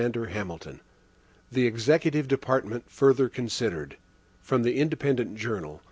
FEDERALIST 0.01 0.33
No. 0.47 0.57
70 0.57 0.81
The 1.51 1.67
Executive 1.67 2.27
Department 2.27 2.89
Further 2.89 3.29
Considered 3.29 3.97
From 4.41 4.63
The 4.63 4.79
Independent 4.79 5.35
Journal. 5.37 5.79